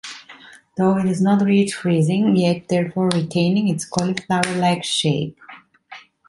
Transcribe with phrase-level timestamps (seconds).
[0.77, 5.37] Though it has not reached freezing yet therefore retaining its cauliflower like shape.